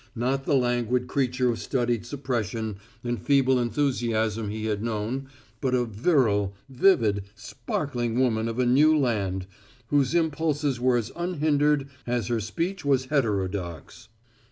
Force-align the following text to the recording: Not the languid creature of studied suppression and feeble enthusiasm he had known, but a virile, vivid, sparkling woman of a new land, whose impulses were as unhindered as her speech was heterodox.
Not 0.15 0.45
the 0.45 0.55
languid 0.55 1.05
creature 1.05 1.51
of 1.51 1.59
studied 1.59 2.07
suppression 2.07 2.77
and 3.03 3.21
feeble 3.21 3.59
enthusiasm 3.59 4.49
he 4.49 4.65
had 4.65 4.81
known, 4.81 5.27
but 5.61 5.75
a 5.75 5.85
virile, 5.85 6.55
vivid, 6.67 7.25
sparkling 7.35 8.19
woman 8.19 8.47
of 8.47 8.57
a 8.57 8.65
new 8.65 8.97
land, 8.97 9.45
whose 9.89 10.15
impulses 10.15 10.79
were 10.79 10.97
as 10.97 11.11
unhindered 11.15 11.87
as 12.07 12.29
her 12.29 12.39
speech 12.39 12.83
was 12.83 13.05
heterodox. 13.13 14.07